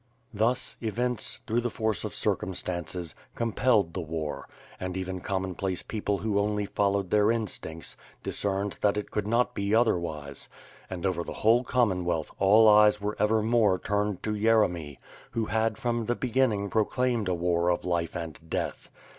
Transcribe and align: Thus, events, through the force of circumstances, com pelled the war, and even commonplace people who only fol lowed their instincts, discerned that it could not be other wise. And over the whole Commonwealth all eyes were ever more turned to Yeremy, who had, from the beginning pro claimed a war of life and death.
Thus, 0.33 0.77
events, 0.81 1.41
through 1.45 1.61
the 1.61 1.69
force 1.69 2.03
of 2.03 2.15
circumstances, 2.15 3.13
com 3.35 3.53
pelled 3.53 3.93
the 3.93 4.01
war, 4.01 4.49
and 4.79 4.97
even 4.97 5.19
commonplace 5.21 5.83
people 5.83 6.17
who 6.17 6.39
only 6.39 6.65
fol 6.65 6.93
lowed 6.93 7.11
their 7.11 7.29
instincts, 7.29 7.95
discerned 8.23 8.79
that 8.81 8.97
it 8.97 9.11
could 9.11 9.27
not 9.27 9.53
be 9.53 9.75
other 9.75 9.99
wise. 9.99 10.49
And 10.89 11.05
over 11.05 11.23
the 11.23 11.33
whole 11.45 11.63
Commonwealth 11.63 12.31
all 12.39 12.67
eyes 12.67 12.99
were 12.99 13.15
ever 13.19 13.43
more 13.43 13.77
turned 13.77 14.23
to 14.23 14.31
Yeremy, 14.31 14.97
who 15.29 15.45
had, 15.45 15.77
from 15.77 16.07
the 16.07 16.15
beginning 16.15 16.71
pro 16.71 16.83
claimed 16.85 17.27
a 17.27 17.35
war 17.35 17.69
of 17.69 17.85
life 17.85 18.15
and 18.15 18.39
death. 18.49 18.89